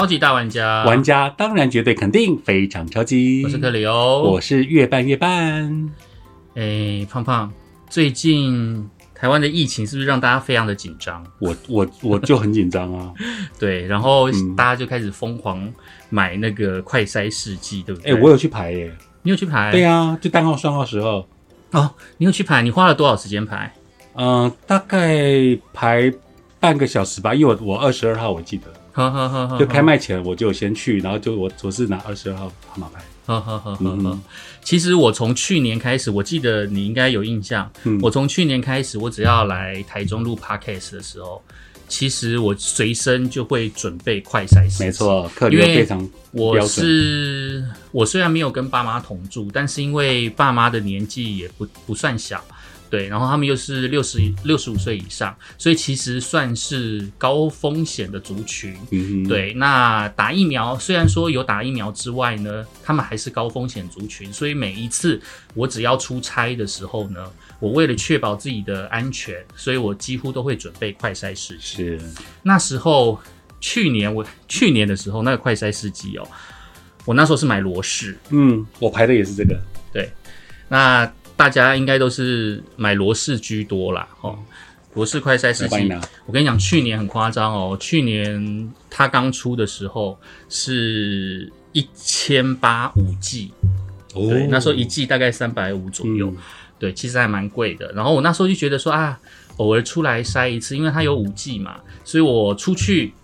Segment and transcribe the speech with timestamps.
[0.00, 3.42] 超级大玩家，玩家当然绝对肯定非常超级。
[3.44, 5.90] 我是克里欧，我是月半月半。
[6.54, 7.52] 哎，胖胖，
[7.90, 11.22] 最近台湾的疫情是不是让大家非常的紧张？
[11.38, 13.12] 我我我就很紧张啊。
[13.60, 15.70] 对，然后大家就开始疯狂
[16.08, 18.10] 买那个快筛试剂，对不对？
[18.10, 18.90] 哎，我有去排耶。
[19.20, 19.70] 你有去排？
[19.70, 21.28] 对啊，就单号双号时候。
[21.72, 22.62] 哦，你有去排？
[22.62, 23.70] 你花了多少时间排？
[24.14, 26.10] 嗯，大概排
[26.58, 28.64] 半个小时吧，因为我我二十二号我记得。
[29.00, 33.00] 呵呵呵呵，就开卖前我就先去，然后就我我是拿二十二号号码牌。
[33.26, 34.18] 呵呵呵呵呵。
[34.62, 37.70] 其实我从去年开始，我记得你应该有印象。
[37.84, 37.98] 嗯。
[38.02, 41.40] 我从去年开始，我只要来台中录 podcast 的时候，
[41.88, 52.42] 其实我随身就会准备快筛试没错，客流非常我是我虽然没有跟爸妈同住，但是因为爸妈的年纪也不不算小。
[52.90, 58.76] 对，然后他们又是六十六十五岁以上，所以其实算是高风险的族群。
[58.90, 65.20] 嗯对，那打疫苗虽然说有打疫苗之外呢，他们还是高风险族群，所以每一次
[65.54, 67.24] 我只要出差的时候呢，
[67.60, 71.76] 我为了确保自己的安全，所以我几乎都会准备快筛试剂。
[71.76, 72.00] 是，
[72.42, 73.20] 那时候
[73.60, 76.26] 去年我去年的时候那个快筛试剂哦，
[77.04, 79.56] 我那时候是买罗氏，嗯，我排的也是这个。
[79.92, 80.10] 对，
[80.68, 81.08] 那。
[81.40, 84.38] 大家应该都是买罗氏居多啦，哦，
[84.92, 85.90] 罗氏快筛试剂，
[86.26, 90.18] 我跟你讲，去年很夸张哦，去年它刚出的时候
[90.50, 93.52] 是一千八五 G，
[94.12, 96.30] 对，那时候一 G 大概三百五左右，
[96.78, 97.90] 对，其实还蛮贵的。
[97.92, 99.18] 然后我那时候就觉得说啊，
[99.56, 103.14] 偶尔出来筛一次，因为它有五 G 嘛，所以我出去。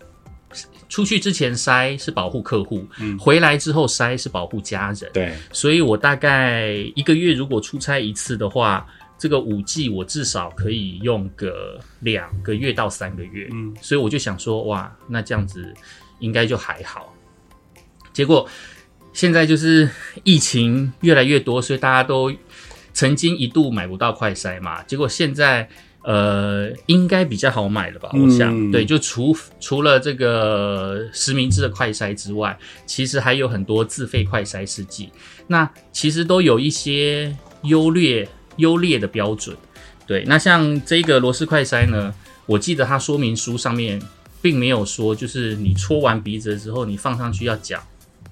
[0.96, 2.88] 出去之前筛是保护客户，
[3.20, 5.10] 回来之后筛是保护家人。
[5.12, 8.86] 对，所以我大概一个月如果出差一次的话，
[9.18, 13.46] 这个五 G 我至少可以用个两个月到三个月。
[13.52, 15.70] 嗯，所以我就想说，哇，那这样子
[16.18, 17.14] 应该就还好。
[18.14, 18.48] 结果
[19.12, 19.90] 现在就是
[20.24, 22.32] 疫情越来越多，所以大家都
[22.94, 25.68] 曾经一度买不到快筛嘛，结果现在。
[26.06, 28.08] 呃，应该比较好买了吧？
[28.12, 32.56] 我想，对，就除除了这个实名制的快筛之外，
[32.86, 35.10] 其实还有很多自费快筛试剂。
[35.48, 38.28] 那其实都有一些优劣
[38.58, 39.56] 优劣的标准。
[40.06, 42.14] 对，那像这个螺丝快筛呢，
[42.46, 44.00] 我记得它说明书上面
[44.40, 47.82] 并没有说，就是你搓完鼻子之后，你放上去要搅，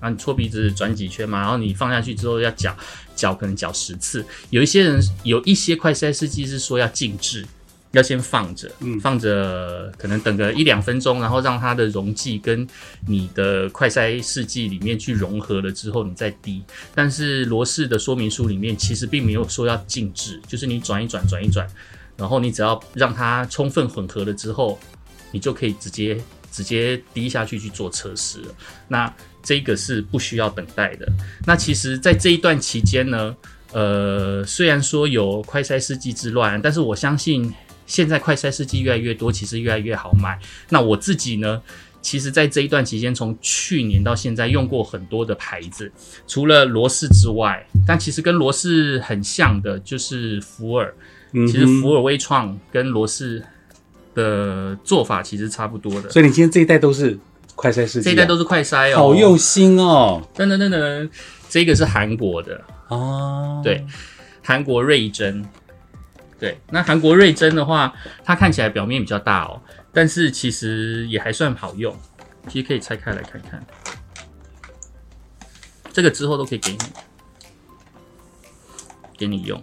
[0.01, 2.77] 然后你搓鼻子转几圈嘛，然后你放下去之后要搅，
[3.17, 4.25] 搅可能搅十次。
[4.51, 7.45] 有一些人有一些快筛试剂是说要静置。
[7.94, 12.66] 要先放着，嗯放着，可能等个一两分钟，然后让它的溶剂跟
[13.06, 16.62] 你的快筛试剂里面去融合了之后，你再滴。
[16.93, 21.66] 但是罗氏的说明书里面其实并没有说要静置，就是你转一转，转一转，
[22.16, 24.76] 然后你只要让它充分混合了之后，
[25.31, 28.49] 你就可以直接直接滴下去去做测试了。
[28.88, 31.06] 那这个是不需要等待的。
[31.47, 33.37] 那其实，在这一段期间呢，
[33.72, 37.55] 呃，虽然说有快筛试剂之乱，但是我相信。
[37.87, 40.39] 现在快筛试剂越来越多，其实越来越好买。
[40.69, 41.61] 那我自己呢，
[42.00, 45.91] 其实，在这一段期间，从去年到现在，用过很多的牌子，
[46.27, 50.94] 除了罗氏之外，但其实跟罗氏很像的，就是福尔。
[51.33, 53.43] 其实福尔微创跟罗氏
[54.15, 56.09] 的做法其实差不多的。
[56.11, 57.19] 所以你今天这一代都是
[57.56, 60.23] 快筛试剂，这一代都是快筛哦，好用心哦。
[60.37, 61.11] 噔噔噔噔，
[61.49, 63.84] 这个是韩国的哦，对，
[64.43, 65.44] 韩国瑞珍。
[66.39, 69.61] 对，那韩国瑞珍的话，它看起来表面比较大哦，
[69.93, 71.95] 但是其实也还算好用。
[72.49, 73.65] 其实可以拆开来看看，
[75.93, 76.78] 这个之后都可以给你，
[79.17, 79.62] 给你用。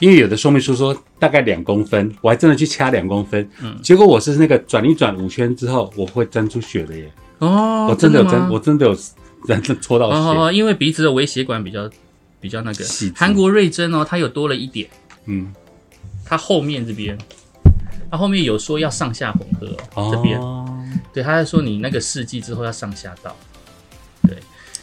[0.00, 7.10] 因为有的说明书说大概两公分，我还真的去掐两公分，嗯，结果我是那个转一转五圈之后，我会沾出血的耶。
[7.38, 8.94] 哦，我真的有沾，我真的有
[9.46, 10.54] 沾戳到血。
[10.54, 11.88] 因为鼻子的微血管比较。
[12.42, 12.84] 比较那个。
[13.14, 14.90] 韩国瑞珍哦，它有多了一点，
[15.24, 15.54] 嗯，
[16.26, 17.16] 它后面这边，
[18.10, 20.38] 它后面有说要上下混合哦，这边，
[21.14, 23.34] 对，他在说你那个试剂之后要上下倒，
[24.28, 24.36] 对，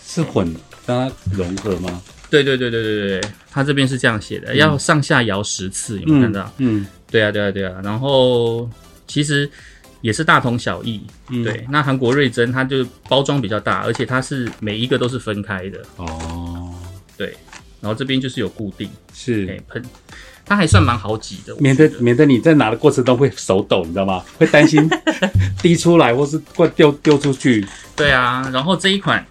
[0.04, 2.02] 是混让它融合吗？
[2.30, 6.52] 对对对对对对，它这边是这样写的，要上下摇十次，有没有看到？
[6.58, 8.70] 嗯，对啊对啊对啊，然后
[9.06, 9.50] 其实
[10.02, 11.02] 也是大同小异，
[11.44, 15.82] 对，那韩国瑞珍它就包装比较大，而且它是每一个都是分开的。
[15.98, 16.74] 哦，
[17.18, 17.36] 对。
[17.82, 19.46] 然后这边就是有固定，是。
[19.68, 19.84] 喷，
[20.46, 24.24] 它还算蛮好挤的，免得免得你在拿的过程中会手抖，你知道吗？
[24.38, 24.90] 会担心
[25.62, 27.66] 滴出来或是怪丢丢出去。
[27.96, 29.24] 对啊，然后这一款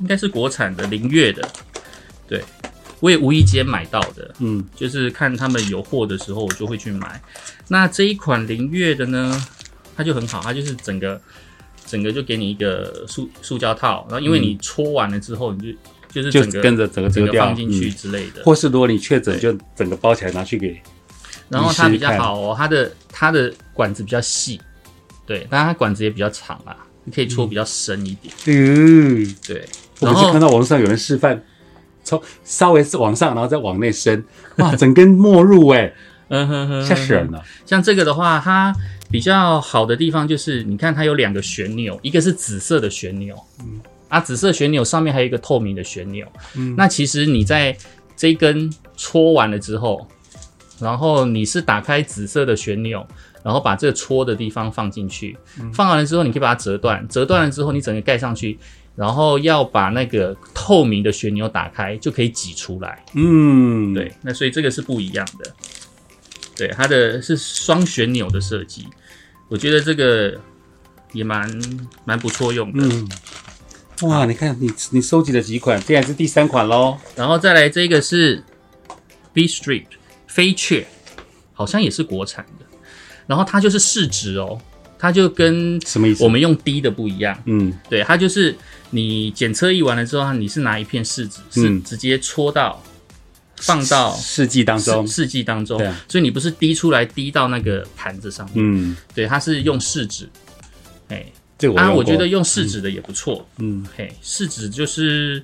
[0.00, 1.48] 应该是国产的灵月的，
[2.26, 2.42] 对，
[2.98, 7.22] 我也无意间买到的，嗯，就是看他们有货的时候，我就会去买。
[7.68, 9.46] 那这一款灵月的呢，
[9.96, 11.20] 它就很好，它就是整个
[11.86, 15.78] 整个就给你一个塑塑胶套，然后因为你搓完了之后，你就
[16.10, 18.42] 就是就整个跟着整个整个折掉放进去嗯之类的。
[18.44, 20.80] 或是如果你确诊，就整个包起来拿去给
[21.48, 24.60] 然后它比较好哦，它的它的管子比较细，
[25.26, 29.64] 对，但它管子也比较长啊，你可以戳比较深一点，嗯，对。
[30.00, 31.42] 我然后不是看到网络上有人示范，
[32.02, 34.24] 从稍微是往上，然后再往内伸，
[34.56, 35.92] 哇，整根没入哎、
[36.28, 37.44] 嗯哼哼，吓死人了。
[37.66, 38.74] 像这个的话，它
[39.10, 43.80] 比较好的地方就是，你看它有两个旋钮，一个是紫色的旋钮，嗯，
[44.10, 47.74] 啊，紫色旋钮上面还有一个透明的旋钮，嗯，那其实你在
[48.14, 50.06] 这一根戳完了之后，
[50.78, 53.06] 然后你是打开紫色的旋钮，
[53.42, 55.38] 然后把这个戳的地方放进去，
[55.72, 58.58] 放完了之后，你可以把它折断，折断了之后，你整个盖上去。
[58.96, 63.02] 然后要把那个透明的旋钮打开，就可以挤出来。
[63.14, 65.54] 嗯，对，那所以这个是不一样的。
[66.54, 68.86] 对，它的是双旋钮的设计，
[69.48, 70.38] 我觉得这个
[71.12, 71.48] 也蛮
[72.04, 72.84] 蛮不错用的。
[72.84, 73.08] 嗯，
[74.02, 76.96] 哇，你看你你收集了几款，这还是第三款喽。
[77.14, 78.42] 然后再来这个是
[79.32, 79.84] B Street
[80.26, 80.86] 飞雀，
[81.52, 82.66] 好像也是国产的。
[83.26, 84.60] 然后它就是试纸哦，
[84.98, 86.24] 它就跟什么意思？
[86.24, 87.40] 我们用滴的不一样。
[87.44, 88.56] 嗯对，它就是
[88.90, 92.82] 你检测一完了之后，你是拿一片试纸，是嗯直接戳到
[93.58, 100.28] 放到试剂当中试，剂当中所以你不是滴出来滴到那个盘子上面，嗯，对，它是用试纸。
[101.08, 103.46] 哎，啊，这个我觉得用试纸的也不错。
[103.58, 103.86] 嗯。
[103.96, 105.40] 嘿，试纸就是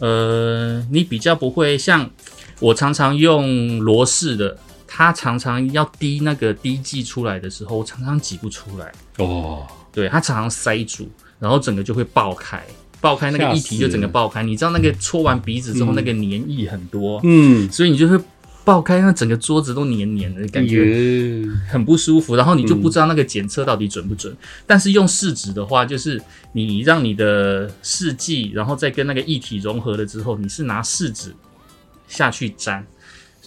[0.00, 2.10] 呃，你比较不会像
[2.58, 4.56] 我常常用罗氏的，
[4.88, 11.08] 它常常要滴那个滴剂出来的时候，我常常挤不出来，哦，对，它常常塞住，
[11.38, 12.60] 然后整个就会爆开。
[13.00, 18.18] 爆开那个吓液体就整个爆开，你知道那个搓完鼻子之后，那个粘液很多，嗯，所以你就会
[18.64, 21.44] 爆开，那整个桌子都黏黏的感觉。
[21.68, 24.34] 很不舒服，然后你就不知道那个检测到底准不准。
[24.66, 26.20] 但是用试纸的话，就是
[26.52, 31.34] 你让你的试剂，然后再跟那个液体融合了之后，你是拿试纸
[32.08, 32.84] 下去粘，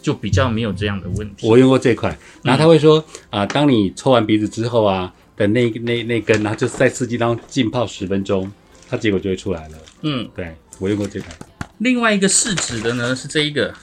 [0.01, 1.47] 就比较没有这样的问题。
[1.47, 8.51] 我用过这款，然后他会说啊、当你抽完鼻子之后啊的那那那根，然后就在试剂当中浸泡十分钟，
[8.87, 9.77] 它结果就会出来了。
[10.03, 11.35] 嗯，对我用过这款，
[11.79, 13.73] 另外一个试纸的呢是这一个，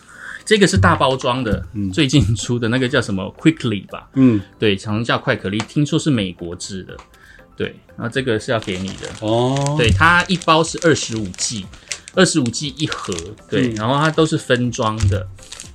[0.44, 4.08] 这个是大包装的，最近出的那个叫什么 Quickly 吧？
[4.14, 6.96] 嗯，对，常叫快可丽，听说是美国制的。
[7.56, 9.08] 对，然后这个是要给你的。
[9.20, 11.64] 哦，对，它一包是二十五 G，
[12.14, 13.14] 二十五 G 一盒，
[13.48, 13.74] 对，嗯。
[13.76, 15.26] 然后它都是分装的，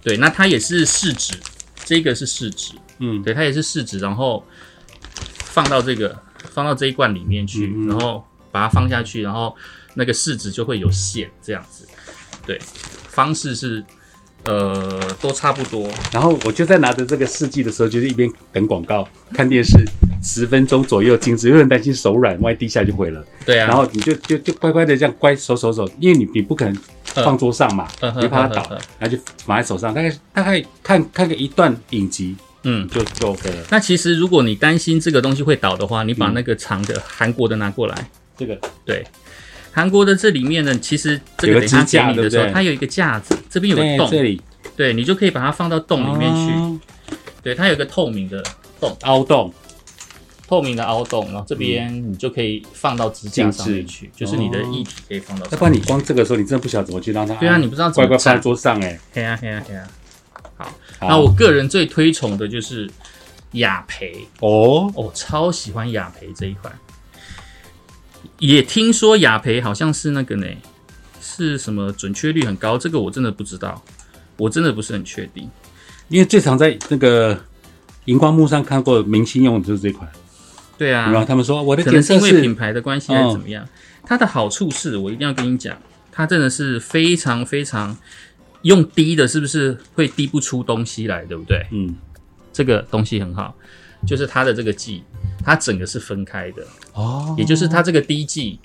[0.03, 1.33] 对，那它也是试纸，
[1.85, 3.23] 这个是试纸，嗯。
[3.23, 4.45] 对，它也是试纸，然后
[5.37, 6.15] 放到这个
[6.51, 9.55] 放到这一罐里面去，然后把它放下去，然后
[9.93, 11.87] 那个试纸就会有线这样子，
[12.45, 12.59] 对，
[13.07, 13.81] 方式是
[14.45, 19.77] 呃都差不多，然后我就在拿着这个试剂的时候，就是一边等广告、看电视，
[20.23, 23.23] 十分钟左右静止，有点担心手软，万一滴下来就毁了。
[23.45, 26.77] 对啊，然后你就就就乖乖的这样乖手手手，因为你你不可能
[27.15, 32.87] 放桌上嘛，嗯你怕它倒然后就拿在手上，大概大概看看个一段影集嗯。
[32.89, 33.65] 就就 OK 了。
[33.69, 39.05] 那其实，如果你担心这个东西会倒的话，你把那个长的韩国的拿过来，这个对，
[39.71, 44.41] 韩国的这里面呢，其实这有个个等架给你的时候，它有一个架子，这边有个洞，对这里
[44.75, 46.53] 对你就可以把它放到洞里面去。
[46.53, 46.79] 哦
[47.41, 48.43] 对，它有一个透明的
[48.81, 49.51] 洞，凹洞，
[50.45, 55.51] 透明的凹洞，然后这边你就可以放到支架上面去，就是你的液体可以放到上面。
[55.53, 58.41] 要不然你光这个时候你真的不晓得怎么去让它对啊，你不知道怎么乖乖放在。
[58.41, 58.99] 桌上哎。
[59.13, 59.87] 嘿啊嘿啊嘿啊。
[60.57, 60.65] 好，
[60.99, 62.91] 好那我个人最推崇的就是
[63.53, 64.27] 雅培。
[64.41, 66.77] 哦，哦，超喜欢雅培这一款。
[68.39, 70.47] 也听说雅培好像是那个呢，
[71.21, 72.77] 是什么准确率很高？
[72.77, 73.83] 这个我真的不知道，
[74.37, 75.49] 我真的不是很确定。
[76.09, 77.39] 因为最常在那个
[78.05, 80.09] 荧光幕上看过明星用的就是这款，
[80.77, 83.67] 对啊，然后他们说我的可能是因为品牌的关系还是怎么样。
[84.03, 85.77] 它的好处是我一定要跟你讲，
[86.11, 87.95] 它真的是非常非常
[88.63, 91.67] 用滴的，是不是会滴不出东西来，对不对？
[91.71, 91.95] 嗯
[92.51, 93.55] 这个东西很好，
[94.05, 95.03] 就是它的这个剂，
[95.43, 96.63] 它整个是分开的。
[96.93, 98.59] 哦，也就是它这个滴剂，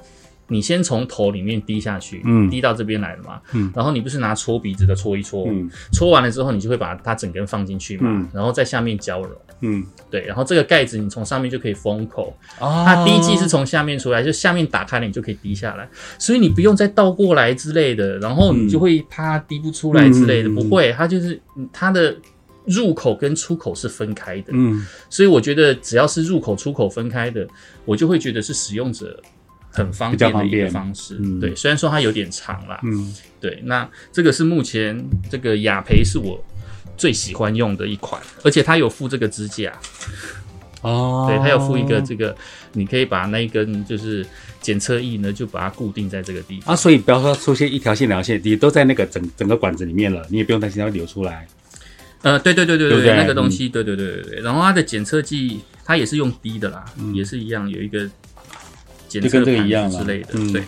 [0.48, 2.50] 你先从头里面滴下去，嗯。
[2.50, 3.72] 滴到这边来了嘛，嗯。
[3.74, 5.70] 然后你不是拿搓鼻子的搓一搓，嗯。
[5.92, 8.28] 搓完了之后，你就会把它整根放进去嘛，嗯。
[8.32, 9.84] 然后在下面浇揉，嗯。
[10.10, 12.84] 对，然后这个盖子你从上面就可以封口，哦。
[12.86, 15.88] 它滴剂是从下面出来，就下面打开了，你就可以滴下来，
[16.18, 20.54] 所以你不用再倒过来之类的，然后你就会怕滴不出来之类的，嗯。
[20.54, 22.14] 不会，它就是嗯它的
[22.66, 27.46] 入口跟出口是分开的，嗯所以我觉得只要是入口出口分开的，
[27.84, 29.22] 我就会觉得是使用者
[29.70, 31.16] 很方便的一个方式。
[31.20, 34.98] 嗯对，虽然说它有点长啦，嗯对，那这个是目前
[35.30, 36.42] 这个雅培是我
[36.96, 39.72] 最喜欢用的一款，而且它有附这个支架。
[40.80, 42.36] 哦，对，它有附一个这个，
[42.72, 44.24] 你可以把那一根就是
[44.60, 46.74] 检测仪呢，就把它固定在这个地方。
[46.74, 51.46] 啊，所以不要说出现一条线、两条线，你都在那个整整个管子里面了，你也不用担心它会流出来。
[52.24, 54.40] 呃，对对对对对那个东西，对对对对对。
[54.40, 58.10] 然后它的检测剂，它也是用滴的啦，也是一样有一个
[59.06, 60.64] 检测盘一样之类的，嗯对。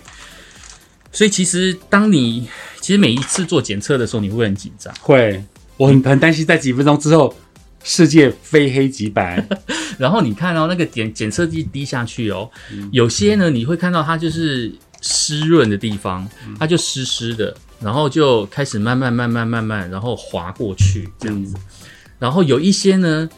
[1.10, 2.46] 所以其实当你
[2.80, 4.94] 其实每一次做检测的时候，你会很紧张。
[5.00, 5.42] 会，
[5.78, 7.34] 我很很担心在几分钟之后，
[7.82, 9.42] 世界非黑即白。
[9.96, 14.70] 然后你看到、那个检检测剂滴下去哦，嗯有些呢你会看到它就是
[15.00, 21.54] 湿润的地方，嗯它就湿湿的，然后就开始慢慢慢慢慢慢，然后滑过去这样嗯子。
[22.18, 23.28] 然后有一些呢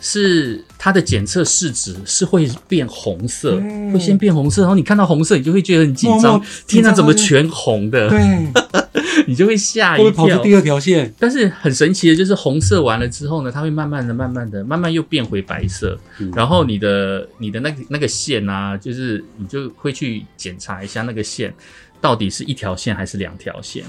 [0.00, 3.60] 是它的检测试纸是会变红色，
[3.92, 8.08] 会先变红色，然后你看到红色，你就会觉得很紧张天哪，怎么全红的？
[8.08, 8.52] 对，
[9.26, 10.04] 你就会吓一跳。
[10.04, 11.12] 会跑出第二条线？
[11.18, 21.52] 但是很神奇的就是红色完了之后呢，它会慢慢的、慢慢的、慢慢又变回白色，嗯然后你的你的那个那个线啊，就是你就会去检查一下那个线
[22.00, 23.84] 到底是一条线还是两条线，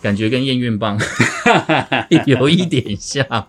[0.00, 0.98] 感觉跟验孕棒
[2.26, 3.48] 有一点像。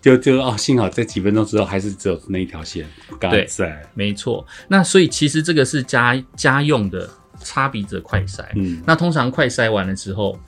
[0.00, 2.86] 就就哦，幸好在几分钟之后还是只有那一条线
[3.18, 3.82] 刚对在。
[3.94, 8.44] 没错，那所以其实这个是家家用的擦鼻子的快筛。
[8.54, 10.38] 嗯，那通常快筛完了之后，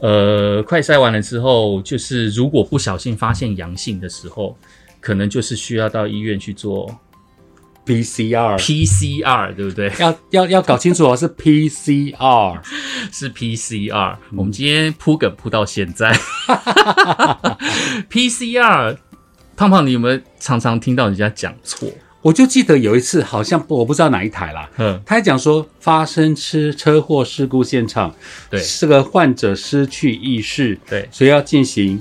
[0.00, 4.54] 呃，快筛完了之后，就是如果不小心发现阳性的时候，
[5.00, 6.94] 可能就是需要到医院去做
[7.88, 9.90] PCR PCR，对不对？
[9.98, 12.60] 要要要搞清楚哦，是 PCR。
[13.10, 14.16] 是 PCR。
[14.36, 16.12] 我们今天铺梗铺到现在
[18.10, 18.96] ，PCR。
[19.56, 21.88] 胖胖，你有没有常常听到人家讲错？
[22.20, 28.14] 我就记得有一次，好像我不知道哪一台啦，嗯，他还讲说发生车车祸事故现场，
[28.50, 32.00] 对这个患者失去意识，对所以要进行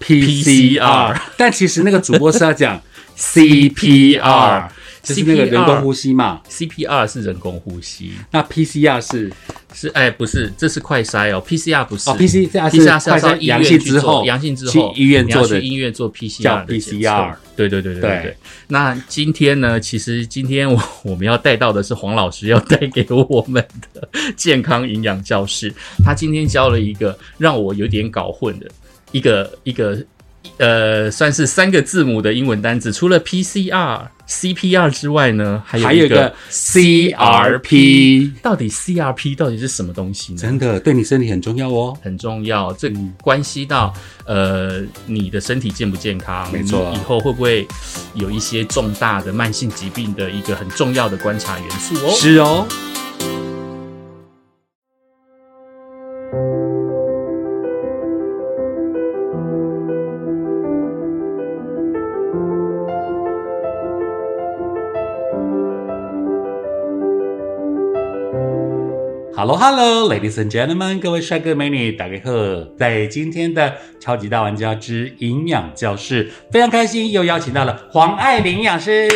[0.00, 2.80] PCR PCR，但其实那个主播是要讲
[3.20, 4.68] CPR，
[5.02, 6.40] 就是那个人工呼吸嘛。
[6.48, 9.30] CPR 是人工呼吸，那 PCR 是
[9.74, 18.36] 是哎不是，这是快筛哦 PCR 不是哦，PCR 是 PCR 是要快筛阳性之后阳性之后去医院做的去医院做 PCR PCR 对对对对对对对。
[18.68, 23.62] 那今天呢，其实今天我 我们要带到的是黄老师要带给我们
[23.92, 25.72] 的健康营养教室，
[26.02, 28.66] 他今天教了一个让我有点搞混的
[29.12, 30.02] 一个一个。
[30.58, 40.38] 呃，算是三个字母的英文单字，除了 PCR、CPR 之外呢，还有一个 CRP，到底 CRP 到底是什么东西呢？
[40.38, 41.96] 真的对你身体很重要哦。
[42.02, 42.92] 很重要，这
[43.22, 43.92] 关系到
[44.26, 47.66] 呃你的身体健不健康，没错你以后会不会
[48.14, 52.10] 有一些重大的慢性疾病的一个很重要的观察元素哦。
[52.12, 52.66] 是哦。
[69.40, 72.30] Hello Hello Ladies and Gentlemen，各位帅哥美女，大家好！
[72.76, 79.08] 在今天的超级大玩家之营养教室，非常开心又邀请到了黄爱玲营养师。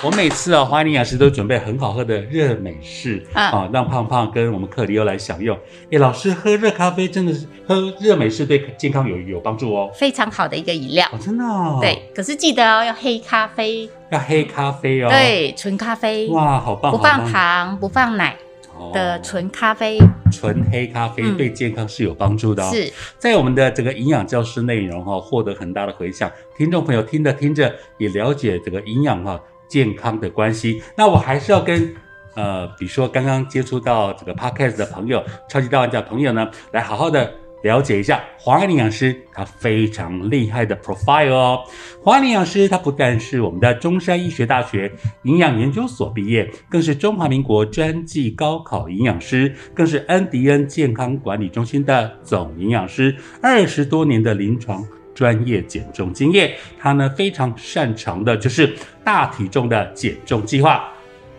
[0.00, 5.58] 我每次啊、黄爱玲营养师都准备很好喝的热美式，嗯啊，让胖胖跟我们克里欧来享用。
[5.90, 9.90] 诶，老师喝热咖啡真的是喝热美式对健康有有帮助哦。
[9.92, 11.04] 非常好的一个饮料。
[11.12, 18.36] 哦，真的、哦。，对，可是记得哦，要黑咖啡，要黑咖啡哦。，对，纯咖啡，哇，好棒，不放糖、不放奶
[18.78, 19.98] 哦的纯咖啡，
[20.30, 22.70] 纯黑咖啡嗯对健康是有帮助的哦。
[22.72, 22.88] 是
[23.18, 30.82] 在我们的这个营养教师内容哈、获得很大的回响，听众朋友听着听着也了解这个营养哈、健康的关系。
[30.96, 31.94] 那我还是要跟
[32.34, 37.32] 呃，比如说刚刚接触到这个 podcast 的朋友，超级大玩家朋友呢，来好好的
[37.64, 41.64] 了解一下黄安营养师他非常厉害的 profile 哦。
[42.00, 44.92] 黄安营养师他不但是我们的中山医学大学
[45.24, 54.86] 营养研究所毕业，更是中华民国专技高考营养师，更是恩迪恩健康管理中心的总营养师，二十多年的临床。
[55.18, 58.72] 专业减重经验，他呢非常擅长的就是
[59.02, 60.88] 大体重的减重计划，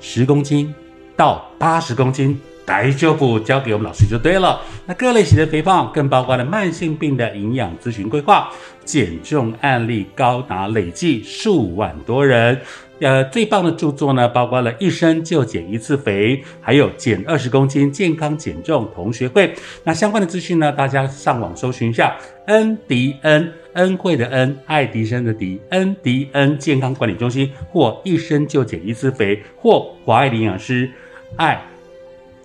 [0.02, 0.76] 十公斤
[1.16, 4.60] 到八十公斤，来就不交给我们老师就对了。
[4.86, 8.52] 那各类型的肥胖，更包括了慢性病的营养咨询规划，
[8.84, 12.60] 减重案例高达累计数万多人。
[13.00, 19.54] 呃，最棒的著作呢，包括了一生就减一次肥，还有减二十公斤健康减重同学会。
[19.84, 22.16] 那相关的资讯呢，大家上网搜寻一下
[22.48, 30.92] 恩迪恩恩惠的恩，爱迪生的迪，恩迪恩健康管理中心，或一生就减一次肥，或华爱营养师
[31.38, 31.62] 爱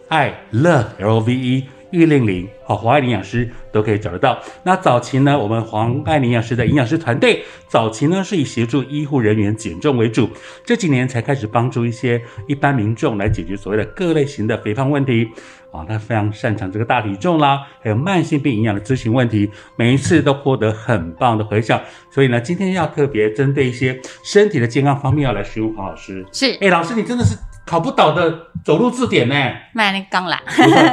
[0.09, 1.65] 爱 love L V E。
[1.95, 4.39] 玉令玲、好黄爱玲营养师都可以找得到。
[4.65, 10.29] 那早期呢，我们黄爱玲营养师的营养师团队，早期呢是以协助医护人员减重为主，
[10.65, 15.29] 这几年才开始帮助一些一般民众来解决所谓的各类型的肥胖问题。
[15.71, 21.81] 啊，他非常擅长这个大体重啦，还有慢性病营养的咨询问题，每一次都获得很棒的回响。
[22.13, 26.25] 所以呢，今天要特别针对一些身体的健康方面要来询问黄老师。
[26.31, 29.35] 是，哎，老师你真的是考不倒的走路字典呢。
[29.73, 30.41] 卖那刚啦，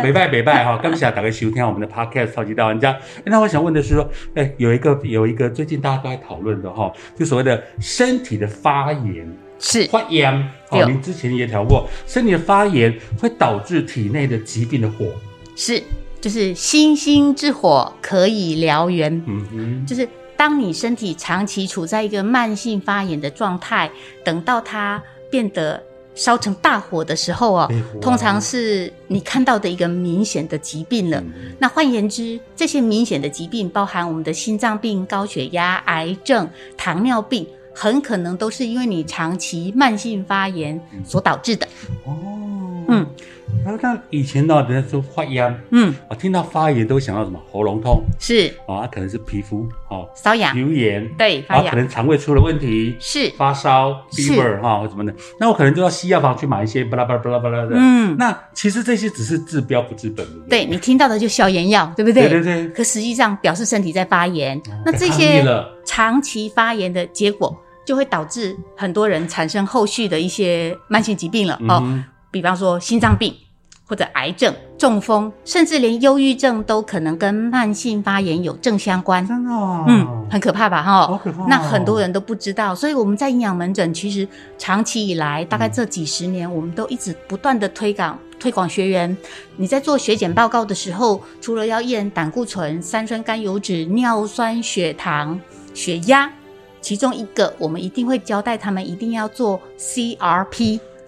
[0.03, 2.97] 没拜没拜哈，刚想打开收听我们的 podcast 超级大玩家。
[3.25, 9.31] 那我想问的是说，哎，有一个有一个最近大家都在讨论的哈，就所谓的身体的发炎。
[9.63, 10.33] 是发炎
[10.71, 15.05] 哦，您之前也调过，身体的发炎会导致体内的疾病的火，
[15.55, 15.79] 是
[16.19, 23.91] 就是星星之火可以燎原，嗯哼，就是当你身体长期处在一个慢性发炎的状态，
[24.25, 24.99] 等到它
[25.29, 25.83] 变得
[26.15, 31.23] 烧成大火的时候哦，通常是你看到的一个明显的疾病了。
[31.59, 37.47] 那换言之，这些明显的疾病包含我们的心脏病、高血压、癌症、糖尿病。
[37.73, 41.65] 很可能都是因为你长期慢性发炎所导致的。
[42.03, 42.13] 哦，
[42.91, 43.07] 嗯，
[43.63, 47.39] 然后像以前呢，人家说发炎，嗯，我听到发炎都想到什么？
[47.51, 55.13] 喉咙痛是啊，可能是皮肤哦瘙痒、流炎，对，发痒，可能肠胃出了问题是发烧、fever 哈或什么的。
[55.39, 57.71] 那我可能就要西药房去买一些巴拉巴拉巴拉巴拉的。
[57.73, 60.47] 嗯，那其实这些只是治标不治本的。
[60.49, 62.29] 对你听到的就消炎药，对不对？
[62.29, 62.69] 对对对。
[62.69, 64.61] 可实际上表示身体在发炎。
[64.85, 65.43] 那这些
[65.85, 67.57] 长期发炎的结果。
[67.83, 71.83] 就会导致很多人产生后续的一些慢性疾病了哦，
[72.31, 73.35] 比方说心脏病
[73.85, 79.27] 或者癌症、中风，甚至连忧郁症都可能跟慢性发炎有正相关。
[79.27, 79.51] 真的，
[79.87, 80.81] 嗯，很可怕吧？
[80.81, 81.45] 哈，好可怕。
[81.47, 84.25] 那很多人都不知道，所以我们在营养门诊其实
[84.57, 89.15] 长期以来，大概这几十年，我们都一直不断的推广推广学员。
[89.57, 95.37] 你在做血检报告的时候，除了要验胆固醇、三酸甘油脂、尿酸、血糖、
[95.73, 96.31] 血压。
[96.79, 99.61] 其中一个，我们一定会交代他们一定要做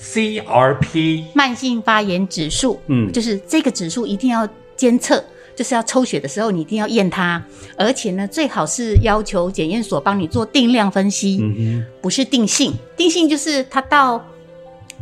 [0.03, 5.23] CRP，CRP 慢性发炎指数，嗯，就是这个指数一定要监测，
[5.55, 7.41] 就是要抽血的时候你一定要验它，
[7.77, 14.23] 而且呢，最好是要求检验所帮你做定量分析，嗯不是定性，定性就是它到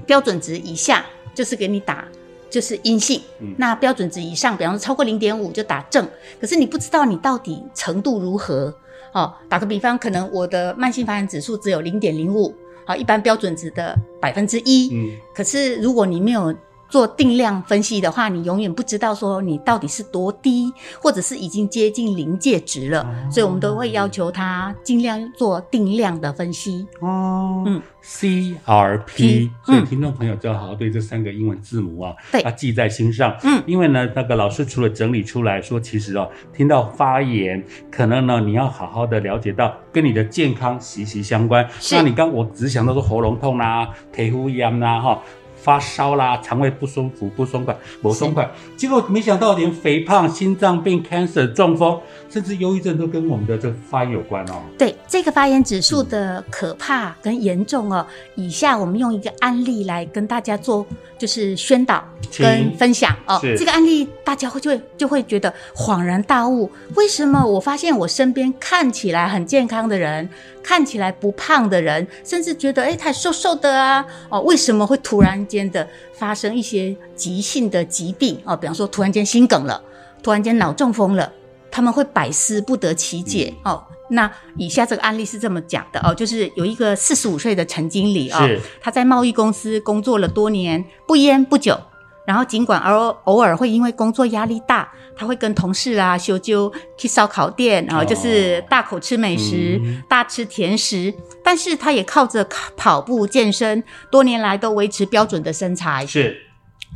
[0.06, 2.08] 标准值以下就是给你打
[2.50, 3.20] 就是阴性，
[3.58, 6.08] 那标准值以上，比方说超过零点五就打正，
[6.40, 8.74] 可是你不知道你到底程度如何。
[9.14, 14.90] 哦，打个比方，可能我的慢性发炎指数只有零点零五，好，一般标准值的百分之一。
[14.94, 16.54] 嗯，可是如果你没有
[16.92, 23.04] 做定量分析的话，你永远不知道说你到底是多低，或者是已经接近临界值了。
[23.32, 26.86] 所以，我们都会要求他尽量做定量的分析。
[27.00, 27.82] 哦，嗯。
[28.04, 33.38] CRP，所以听众朋友就要好好对这三个英文字母啊，对，要记在心上。
[33.44, 41.64] 嗯，因为呢，那个老师除了整理出来说，其实哦，听到发炎，可能呢，你要好好的了解到跟你的健康息息相关。
[41.92, 45.22] 那你刚我只想到说喉咙痛啦、皮肤炎啦，哈。
[45.62, 54.62] 发烧啦，肠胃不舒服、不松快、不松快，结果没想到连肥胖、心脏病、cancer、中风，甚至忧郁症都跟我们的这个发炎有关哦。
[54.78, 60.86] 对这个发炎指数的可怕跟严重哦，以下我们用一个案例来跟大家做
[61.18, 62.04] 就是宣导
[62.38, 63.40] 跟分享哦。
[63.42, 70.28] 这个案例大家会就会就会觉得恍然大悟，为什么我发现我身边看起来很健康的人？
[70.64, 78.56] 看起来不胖的人，甚至觉得哎，他瘦瘦的啊，哦，为什么会突然间的发生一些急性的疾病哦？
[78.56, 79.84] 比方说，突然间心梗了，
[80.24, 81.32] 突然间脑中风了，
[81.70, 83.84] 他们会百思不得其解哦。
[84.10, 88.40] 那以下这个案例是这么讲的哦，就是有一个四十五岁的陈经理哦，
[88.82, 91.78] 他在贸易公司工作了多年，不烟不酒。
[92.26, 101.14] 然后，尽管偶偶尔会因为工作压力大，他会跟同事啊修纠去烧烤店啊，就是大口吃美食、大吃甜食。
[101.44, 106.06] 但是，他也靠着跑步健身，多年来都维持标准的身材。
[106.06, 106.38] 是。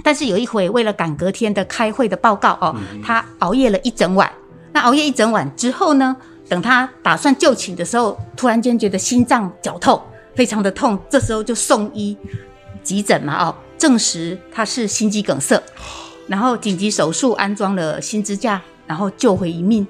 [0.03, 4.31] 但是有一回，为了赶隔天的开会的报告哦，他熬夜了一整晚。
[4.71, 6.15] 那熬夜一整晚之后呢？
[6.47, 9.99] 等他打算就寝的时候，突然间觉得心脏绞痛，
[10.35, 10.99] 非常的痛。
[11.09, 12.15] 这时候就送医
[12.83, 13.55] 急诊嘛，哦。
[13.77, 15.61] 证实他是心肌梗塞，
[16.27, 19.85] 然后紧急手术安装了新支架，然后救回一命。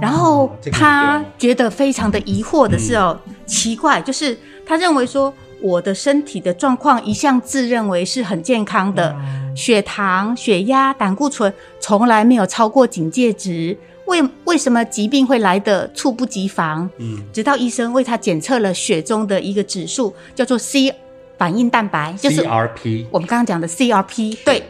[0.00, 9.14] 然后他觉得非常的疑惑的是哦，奇怪，就是他认为说我的身体的状况一向自认为是很健康的，
[9.56, 16.88] 血糖、血压、胆固醇从来没有超过警戒值，为为什么疾病会来的猝不及防？
[16.98, 20.94] 嗯，直到医生为他检测了血中的一个指数，叫做 C。
[21.38, 24.62] 反应蛋白就是 CRP，我们刚刚讲的 CRP，对，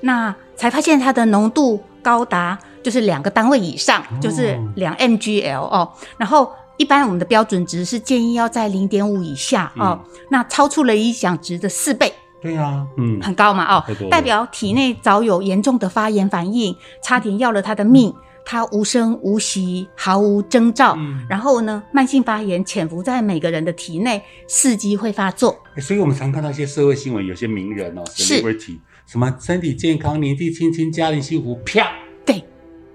[0.00, 5.92] 那才发现它的浓度高达就是两个单位以上，就是两 mgl 哦。
[6.16, 9.98] 然后一般我们的标准值是建议要在零点五以下哦。
[10.30, 12.12] 那超出了理想值的四倍。
[12.40, 18.14] 对呀，嗯，很高嘛哦，代表体内早有严重的发炎反应，差点要了他的命。
[18.48, 20.96] 它无声无息，毫无征兆。
[21.28, 25.60] 然后呢，慢性发炎潜伏在每个人的体内，伺机会发作。
[25.78, 31.90] 所以我们常看到一些社会新闻，有些名人哦，celebrity，什么身体健康、年纪轻轻、家庭幸福，啪，
[32.24, 32.44] 对，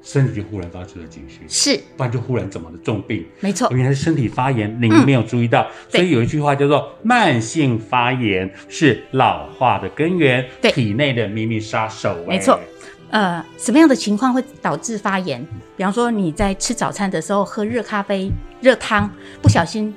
[0.01, 3.25] 身体就忽然发出了警讯，是，不然就忽然怎么了重病？
[3.41, 5.67] 没错，原来身体发炎，你们没有注意到。
[5.89, 12.17] 所以有一句话叫做“慢性发炎是老化的根源”，体内的秘密杀手。
[12.25, 12.57] 没错。
[13.11, 15.45] 呃，什么样的情况会导致发炎？
[15.75, 19.09] 比方说你在吃早餐的时候喝热咖啡、热汤，
[19.41, 19.93] 不小心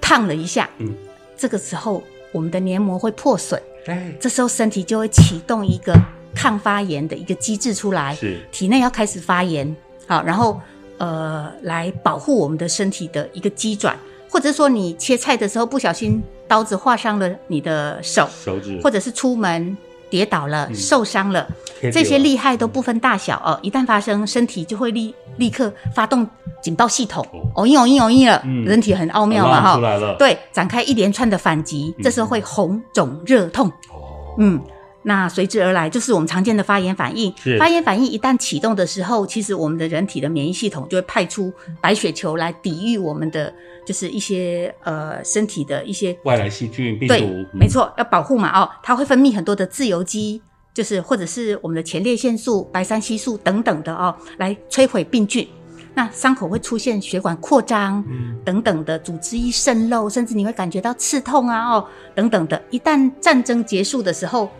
[0.00, 0.92] 烫了一下，嗯，
[1.36, 5.94] 这个时候我们的黏膜会破损，对，这时候身体就会启动一个
[6.34, 9.76] 抗发炎的一个机制出来，是体内要开始发炎，
[10.08, 10.60] 好，然后
[10.98, 13.96] 呃来保护我们的身体的一个机转，
[14.28, 19.76] 或者说你切菜的时候不小心刀子划伤了你的手，手指，或者是出门。
[20.10, 21.46] 跌倒了，受伤了，
[21.92, 23.58] 这些厉害都不分大小哦。
[23.62, 26.26] 一旦发生，身体就会立立刻发动
[26.62, 29.80] 警报系统，哦应哦应哦应了，人体很奥妙嘛哈。
[30.18, 33.68] 对，展开一连串的反击，这时候会红肿热痛。
[33.68, 34.60] 哦，嗯。
[35.02, 37.32] 那随之而来就是我们常见的发炎反应。
[37.58, 43.52] 发炎反应一旦启动的时候，其实我们的人体的免疫系统就会派出白血球来抵御我们的，
[43.86, 47.14] 就是一些呃身体的一些外来细菌、病毒。
[47.14, 50.42] 对，没错，要保护嘛哦，它会分泌很多的自由基，
[50.74, 55.48] 就是或者是我们的前列腺素、白三烯素等等的哦，来摧毁病菌。
[55.94, 58.04] 那伤口会出现血管扩张，
[58.44, 62.60] 等等的组织一渗漏，甚至你会感觉到刺痛啊哦等等的。
[62.70, 64.50] 一旦战争结束的时候。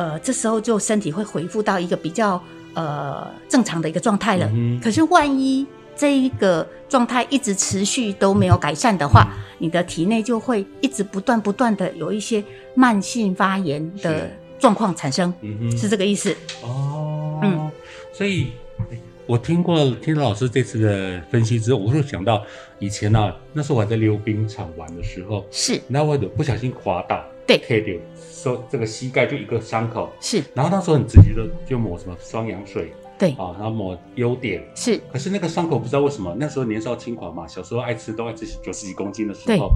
[0.00, 4.50] 呃，这时候就身体会恢复到一个比较呃正常的一个状态了。
[4.82, 12.42] 可是万一这一个状态一直持续都没有改善的话，你的体内就会一直不断不断的有一些
[12.74, 15.30] 慢性发炎的状况产生，
[15.76, 16.34] 是这个意思。
[16.62, 17.70] 哦，嗯，
[18.10, 18.52] 所以
[19.26, 22.42] 我听过听到老师这次的分析之后，我就想到
[22.78, 27.22] 以前呢，那时候我还在溜冰场玩的时候，是，那我不小心滑倒。
[27.58, 28.00] 对，
[28.32, 30.42] 说这个膝盖就一个伤口，是。
[30.54, 33.30] 然后那时候很直接的就抹什么双氧水，对。
[33.32, 35.00] 啊，然后抹优点，是。
[35.12, 39.70] 可是那个伤口不知道为什么，那时候年少轻狂嘛，小时候爱吃都爱吃九十几公斤的时候，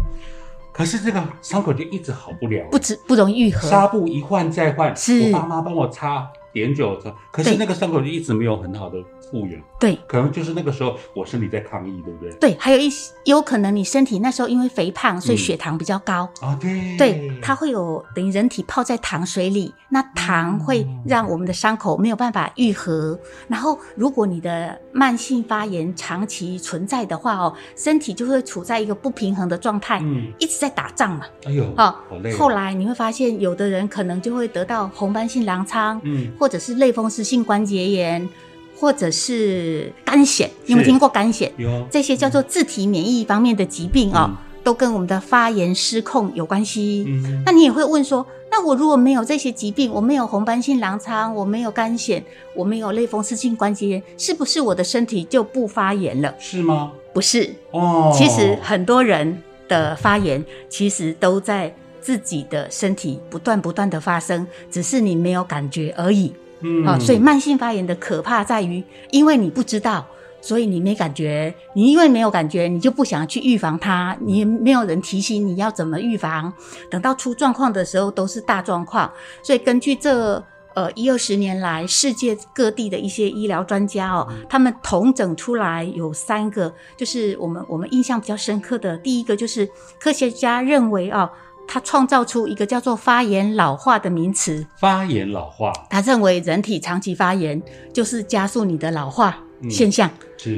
[0.73, 5.27] 可是这个伤口就一直好不了，不止不容易愈合，纱布一换再换，是。
[5.27, 6.29] 我爸妈帮我擦。
[6.55, 6.97] 碘酒，
[7.33, 8.97] 可是那个伤口就一直没有很好的
[9.31, 9.63] 复原。
[9.81, 12.33] 对，可能就是那个时候我身体在抗议，对不对？
[12.35, 12.91] 对，还有一
[13.25, 16.57] 有可能你身体那时候因为肥胖，所以血糖比较高啊。
[16.61, 23.19] 对，对，它会有等于人体泡在糖水里，那糖会让我们的伤口没有办法愈合。
[23.49, 31.27] 然后，如果你的慢性发炎长期存在的话哦，身体就会处在一个不平衡的状态，嗯，一直在打仗嘛。
[31.45, 32.33] 哎呦，好累。
[32.37, 36.33] 后来你会发现，有的人可能就会得到红斑性狼疮，嗯。
[36.39, 38.29] 或者是类风湿性关节炎，
[38.77, 41.51] 或者是肝癣，有没有听过肝癣？
[41.57, 47.05] 有这些叫做自体免疫方面的疾病啊，都跟我们的发炎失控有关系。
[47.07, 52.23] 嗯，那你也会问说，那我如果没有这些疾病，我没有红斑性狼疮，我没有肝癣，
[52.55, 56.35] 我没有类风湿性关节炎，是不是我的身体就不发炎了？
[56.39, 56.93] 是吗？
[57.13, 61.75] 不是哦，其实很多人的发炎其实都在。
[62.05, 66.35] 自己的身体不断不断的发生，只是你没有感觉而已。
[66.61, 70.07] 嗯，啊，所以慢性发炎的可怕在于，因为你不知道，
[70.41, 71.55] 所以你没感觉。
[71.75, 74.17] 你因为没有感觉，你就不想去预防它。
[74.21, 76.53] 你没有人提醒你要怎么预防，
[76.91, 79.13] 等到出状况的时候都是大状况。
[79.43, 80.43] 所以根据这
[80.75, 89.69] 呃一二十年来世界各地的一些医疗专家哦，他们统整出来有三个，就是我们我们印象比较深刻的，第一个就是
[90.01, 91.31] 科学家认为啊。
[91.67, 94.67] 他创造出一个叫做“发炎老化”的名词。
[94.79, 97.61] 发炎老化，他认为人体长期发炎
[97.93, 99.37] 就是加速你的老化
[99.71, 100.11] 现象。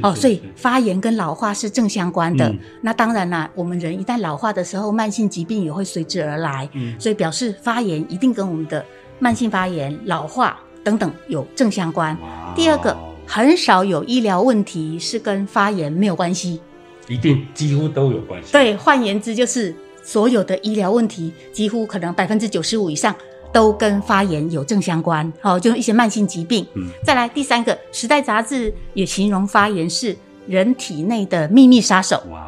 [0.03, 2.53] 哦，所以发炎跟老化是正相关的。
[2.81, 6.69] 那当然啦，我们人一旦老化的时候，慢性疾病也会随之而来。
[6.73, 8.83] 嗯，所以表示发炎一定跟我们的
[9.19, 12.17] 慢性发炎、老化等等有正相关。
[12.53, 16.59] 第二个，很少有医疗问题是跟发炎没有关系，
[17.07, 18.51] 一定几乎都有关系。
[18.51, 19.73] 对，换言之就是。
[20.07, 23.13] 所有的医疗问题，几乎可能百分之九十五以上
[23.51, 25.31] 都跟发炎有正相关。
[25.41, 26.65] 好，就一些慢性疾病。
[26.75, 30.15] 嗯，再来第三个，《时代》杂志也形容发炎是
[30.47, 32.23] 人体内的秘密杀手。
[32.29, 32.47] 哇，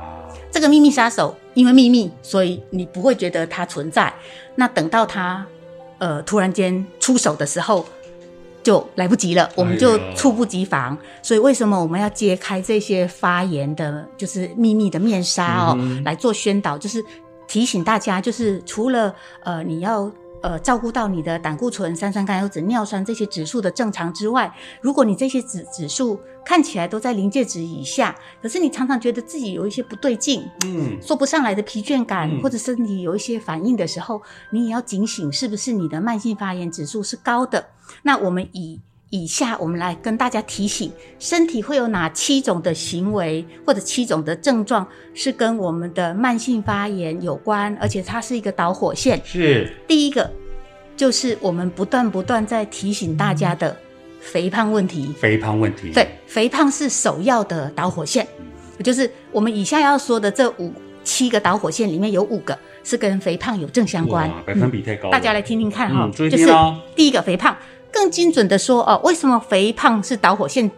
[0.50, 4.14] 这个秘密杀手因为秘密，所以你不会觉得它存在。
[4.56, 5.46] 那等到它
[5.98, 7.86] 呃突然间出手的时候。
[8.62, 10.96] 就来不及了，我们就猝不及防。
[11.24, 17.04] 所以为什么我们要揭开这些发炎的，就是秘密的面纱哦，来做宣导，就是
[17.50, 20.10] 提醒大家，就是除了呃你要。
[20.42, 37.72] 呃，照顾到你的胆固醇、三酸甘油脂、尿酸这些指数的正常之外，如果你这些指指数看起来都在临界值以下，可是你常常觉得自己有一些不对劲，嗯，说不上来的疲倦感，或者身体有一些反应的时候，你也要警醒，是不是你的慢性发炎指数是高的？
[38.04, 38.80] 那我们以。
[39.12, 49.20] 以下我们来跟大家提醒，身体会有哪七种的行为或者七种的症状是跟我们的慢性发炎有关，而且它是一个导火线。
[49.26, 50.30] 是第一个，
[50.96, 53.76] 就是我们不断不断在提醒大家的
[54.20, 55.12] 肥胖问题。
[55.18, 58.28] 肥胖问题，对，肥胖是首要的导火线。
[58.84, 60.72] 就是我们以下要说的这五
[61.04, 65.10] 七个导火线里面有五个是跟肥胖有正相关，百分比太高。
[65.10, 66.48] 大家来听听看哈，就是
[66.96, 67.58] 第一个肥胖。
[67.92, 70.70] 更精准的说哦，为什么肥胖是导火线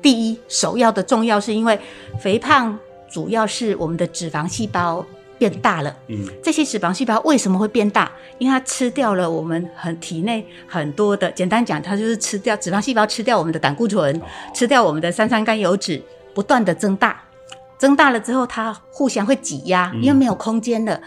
[0.00, 1.40] 第一首要的重要？
[1.40, 1.78] 是因为
[2.20, 2.78] 肥胖
[3.10, 5.04] 主要是我们的脂肪细胞
[5.38, 5.94] 变大了。
[6.08, 8.10] 嗯，这些脂肪细胞为什么会变大？
[8.38, 14.20] 因为它吃掉了我们很体内很多的，简单讲，它就是吃掉脂肪细胞吃掉我们的胆固醇，
[14.54, 16.02] 吃掉我们的三酸甘油脂，
[16.34, 17.22] 不断的增大，
[17.78, 21.00] 增大了之后，它互相会挤压，因为没有空间了。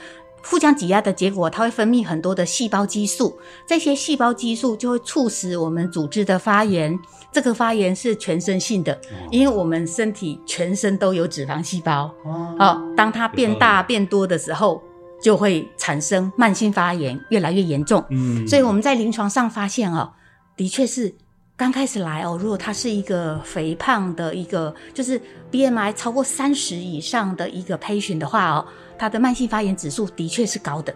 [0.45, 6.97] 互相挤压的结果，它会分泌很多的细胞激素，这些细胞激素就会促使我们组织的发炎。
[7.31, 8.99] 这个发炎是全身性的，
[9.31, 12.13] 因为我们身体全身都有脂肪细胞。
[12.59, 14.83] 哦，当它变大变多的时候，
[15.19, 18.03] 就会产生慢性发炎，越来越严重。
[18.11, 20.11] 嗯，所以我们在临床上发现哦，
[20.55, 21.11] 的确是
[21.55, 25.19] 刚开始来哦，如果他是一个肥胖的一个，就是
[25.51, 28.67] BMI 超过三十以上的一个 patient 的话哦。
[29.03, 30.95] 他的慢性发炎指数的确是高的，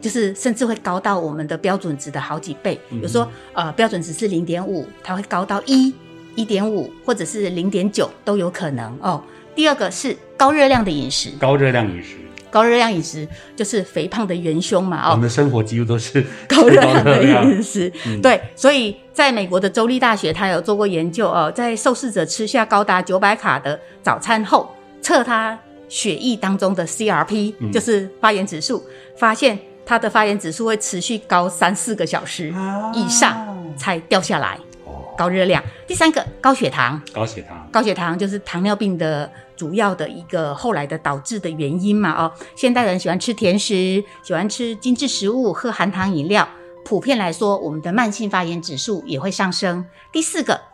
[0.00, 2.80] 就是甚至会高到我们的标准值的好几倍。
[2.88, 5.92] 比如说呃标准值是零点五，它会高到一、
[6.36, 9.20] 一点五，或者是零点九都有可能哦。
[9.56, 12.14] 第二个是高热量的饮食，高热量饮食，
[12.48, 15.08] 高热量饮食就是肥胖的元凶嘛。
[15.08, 17.92] 哦，我们的生活几乎都是 高热量的饮食。
[18.22, 25.58] 对，所以在美国的州立大学，他有做过研究哦，在受试者吃下高达九百卡的早餐后，测他。
[25.88, 28.84] 血液当中的 CRP 就是发炎指数，
[29.16, 32.54] 发现它的发炎指数会持续高三四个小时
[32.94, 34.58] 以上才掉下来。
[34.84, 35.60] 哦高热量。
[35.84, 42.12] 第三个高血糖，高血糖，高血糖就是糖尿病的主要的一个后来的导致的原因嘛？
[42.12, 46.48] 哦，现代人喜欢吃甜食，喜欢吃精致食物，喝含糖饮料，
[46.84, 49.84] 普遍来说，我们的慢性发炎指数也会上升。
[50.12, 50.67] 第四个。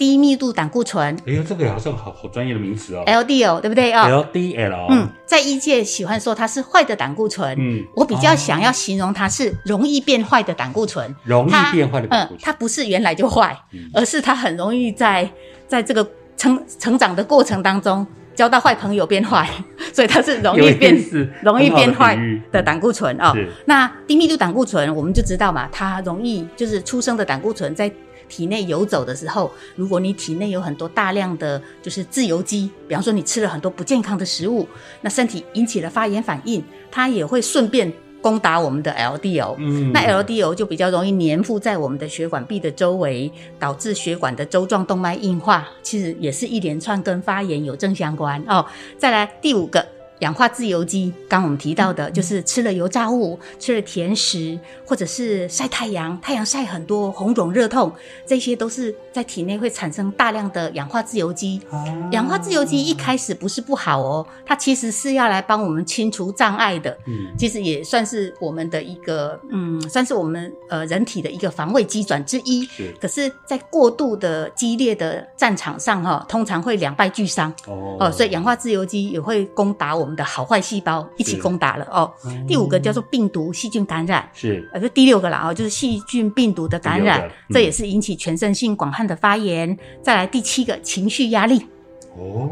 [0.00, 3.92] 低密度胆固醇，哎呦，这个好像好好专业的名词哦，LDL 对不对？
[3.92, 4.26] 哦。
[4.32, 13.54] LDL，嗯，在医界喜欢说它是坏的胆固醇，嗯，我比较想要形容它是容易变坏的胆固醇，容易变坏的胆固醇，它不是原来就坏，
[13.92, 15.30] 而是它很容易在
[15.68, 19.46] 在这个成成长的过程当中交到坏朋友变坏，
[19.92, 20.98] 所以它是容易变
[21.42, 22.18] 容易变坏
[22.50, 23.36] 的胆固醇哦。
[23.66, 27.92] 那低密度胆固醇我们就知道嘛，它容易就是出生的胆固醇在。
[28.30, 34.66] 体内游走的时候，如果你体内有很多大量的就是自由基，比方说你吃了很多不健康的食物，
[35.02, 39.56] 那身体引起了发炎反应，它也会顺便攻打我们的 LDL。
[39.58, 45.68] 嗯，那 LDL 就比较容易粘附在我们的血管壁的周围，导致血管的周状动脉硬化。
[45.82, 48.64] 其实也是一连串跟发炎有正相关哦。
[48.96, 49.84] 再来第五个。
[50.20, 57.90] 氧化自由基，刚我们提到的，就是吃了油炸物、吃了甜食，或者是晒太阳，太阳晒很多，红肿热痛，
[58.26, 61.60] 这些都是在体内会产生大量的氧化自由基。
[62.12, 66.94] 氧化自由基一开始不是不好哦，它其实是要来帮我们清除障碍的。
[67.06, 72.66] 嗯，其实也算是我们的一个，嗯，算是我们呃人体的一个防卫机转之一。
[72.66, 77.50] 是，可是，在过度的激烈的战场上哈，通常会两败俱伤。
[77.66, 80.09] 哦，所以氧化自由基也会攻打我们。
[80.14, 82.12] 的好坏细胞一起攻打了哦。
[82.46, 84.68] 第五个叫做病毒细菌感染，是。
[84.72, 89.76] 呃，这第六个了哦，就是细菌病毒的感染，这也是引起全身性广泛的发炎。
[90.02, 91.66] 再来第七个情绪压力。
[92.16, 92.50] 哦。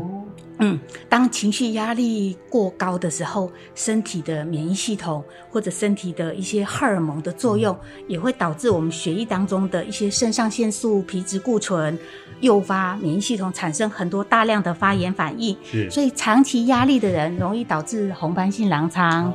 [0.60, 7.76] 嗯，当情绪压力过高的时候，身体的免疫系统或者身体的一些荷尔蒙的作用，
[8.08, 11.96] 也会导致我们血液当中的一些肾上腺素、皮质固醇，
[12.40, 15.56] 诱发免疫系统产生很多大量的发炎反应。
[15.62, 19.32] 是，所以长期压力的人容易导致红斑性狼疮，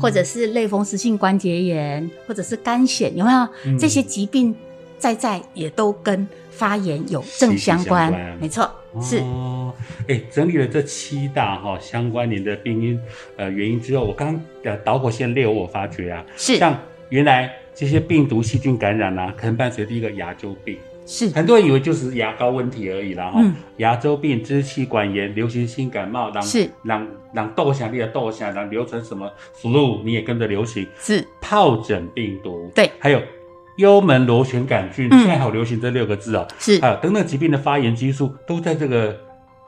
[0.00, 3.78] 或者是类风湿性关节炎，或者是肝癣，有没有？
[3.78, 4.52] 这些疾病
[4.98, 8.12] 在在也都跟发炎有正相关。
[8.40, 8.70] 没错。
[9.00, 9.20] 是，
[10.06, 13.00] 哎，整理了这七大哈相关联的病因
[13.36, 16.58] 呃原因之后，我刚呃导火线列，我发觉啊，是。
[16.58, 20.78] 像原来这些病毒细菌感染啊，可能伴随第一个牙周病。
[21.04, 21.28] 是。
[21.30, 23.44] 很多人以为就是牙膏问题而已啦，哈，
[23.78, 26.70] 牙周病、支气管炎、流行性感冒，让是。
[26.84, 29.28] 让让窦下你的窦下，让流成什么
[29.60, 31.26] flu，你也跟着流行，是。
[31.42, 33.20] 疱疹病毒，对，还有
[33.76, 39.16] 幽门螺旋杆菌，现在好流行这六个字哦，是，还有等等疾病的发炎激素都在这个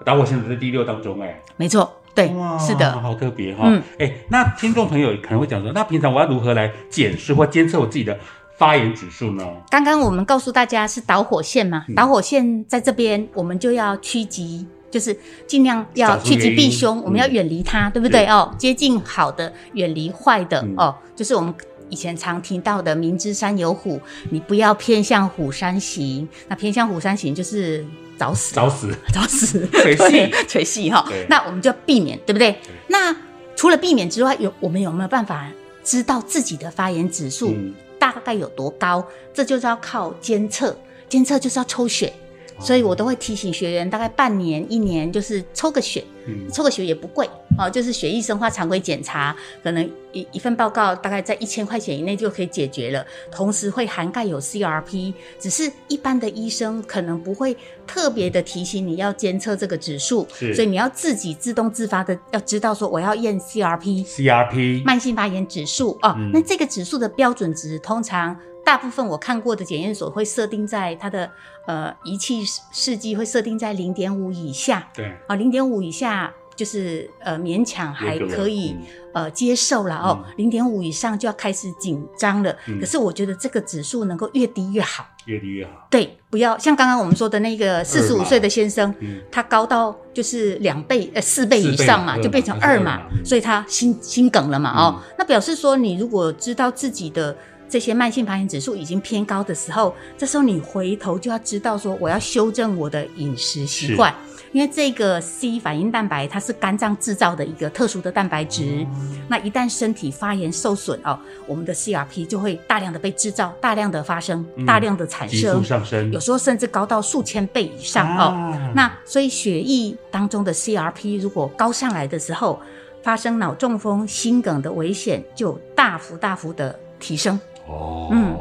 [0.05, 8.19] 导火线的第六当中，哎，没错，对，是的，好特别哈，哎，那听众朋友可能会讲说，那平常我要如何来检视或监测我自己的？
[8.59, 9.45] 发炎指数呢？
[9.69, 15.15] 刚刚我们告诉大家是导火线嘛，导火线在这边，我们就要趋吉，就是
[15.47, 18.25] 尽量要趋吉避凶，我们要远离它，对不对？
[18.25, 18.51] 哦？
[18.57, 21.55] 接近好的，远离坏的哦，就是我们
[21.89, 26.29] 以前常听到的“明知山有虎，你不要偏向虎山行”。
[26.49, 27.85] 那偏向虎山行就是
[28.19, 31.07] 找死，找死， 找死，垂戏，垂戏哈。
[31.29, 32.59] 那我们就要避免，对不对？
[32.89, 33.15] 那
[33.55, 35.49] 除了避免之外，有我们有没有办法
[35.83, 37.55] 知道自己的发炎指数？
[37.99, 39.05] 大概有多高？
[39.33, 40.77] 这就是要靠监测，
[41.09, 42.13] 监测就是要抽血，
[42.61, 46.05] 所以我都会提醒学员，大概半年、一年就是抽个血，
[46.53, 53.05] 抽个血也不贵哦，就是血液生化常规检查，可能一一份报告大概在一千块钱以内就可以解决了。
[53.31, 66.15] 同时会涵盖有 CRP，只是一般的医生可能不会特别的提醒你要监测这个指数，所以你要自己自动自发的要知道说我要验 CRP，CRP 慢性发炎指数哦。
[66.33, 68.37] 那这个指数的标准值通常
[68.67, 71.31] 大部分我看过的检验所会设定在它的
[71.67, 75.17] 呃仪器试剂会设定在零点五以下，对。
[75.29, 76.35] 啊，零点五以下。
[76.57, 78.75] 就是呃勉强还可以
[79.13, 82.51] 呃接受了哦，零点五以上就要开始紧张了。
[82.81, 85.87] 可是我觉得这个指数能够越低越好，越低越好。
[85.91, 88.95] 对，不要像刚刚我们说的那个四十五岁的先生，
[89.31, 95.03] 他高到就是两倍呃四倍以上嘛，就变成二嘛，所以他心心梗了嘛哦。
[95.19, 97.37] 那表示说你如果知道自己的
[97.69, 104.15] 这些慢性发炎指数已经偏高的时候，这时候你回头就要知道说我要修正我的饮食习惯。
[104.53, 108.87] 因为这个 C 反应蛋白它是肝脏制造的一个特殊的蛋白质，
[109.29, 118.57] 那一旦身体发炎受损哦，我们的 CRP 就会大量的被制造，大量的发生，大量的产生，上升，有时候甚至高到数千倍以上哦。
[118.75, 122.59] 那所以血液当中的 CRP 如果高上来的时候，
[123.03, 127.39] 发生脑中风、心梗的危险就大幅大幅的提升。
[127.69, 128.37] 哦，嗯。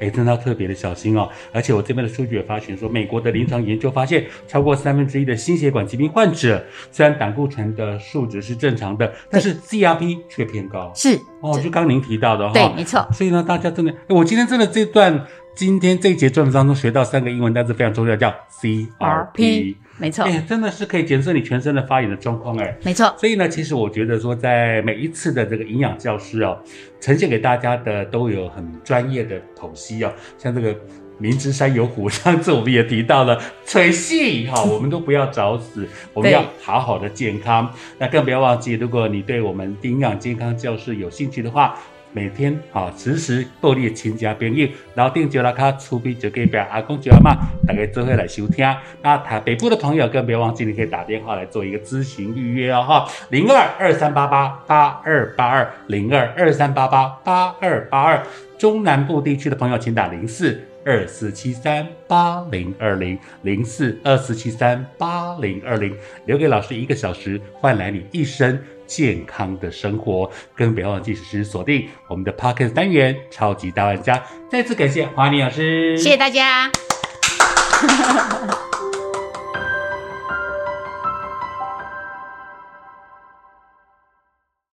[0.00, 1.28] 哎，真的要特别的小心哦！
[1.52, 10.90] 而且我这边的数据也发现说，美国的临床研究发现，超过三分之一的心血管疾病患者，虽然胆固醇的数值是正常的，但是 CRP 却偏高。
[10.96, 13.06] 是哦，就刚您提到的哈，对，没错。
[13.12, 15.24] 所以呢，大家真的，我今天真的这段。
[15.56, 18.28] 今天这一节专文当中学到三个英文单词非常重要，叫
[18.60, 23.14] CRP，没错，哎，真的是可以检测你全身的发炎的状况，哎，没错。
[23.16, 26.58] 所以呢，其实我觉得说，在每一次的这个营养教师哦，
[27.00, 30.74] 呈现给大家的都有很专业的剖析哦，像这个
[31.18, 37.72] 明知山有虎，上次我们也提到了吹细哈， 我们都不要找死，我们要好好的健康。
[37.98, 41.78] 那更不要忘记，如果你对我们营养健康教室有兴趣的话。
[42.14, 47.34] 每天好时时报你亲戚朋友，然后订就拉卡出币就给表阿公舅阿妈，
[47.66, 48.64] 大家做伙来收听。
[49.02, 58.22] 那台北部的朋友更别忘记，你可以打电话来做一个咨询预约哦哈，零二二三八八八二八二零二二三八八八二八二。
[58.56, 65.92] 中南部地区的朋友，请打零四二四七三八零二零零四二四七三八零二零，
[66.26, 68.56] 留给老师一个小时，换来你一生。
[68.86, 74.16] 健康的生活，更不要忘记时时锁定我们的 Pocket 单元《超级大玩家》。
[74.50, 76.70] 再次感谢华妮老师，谢谢大家。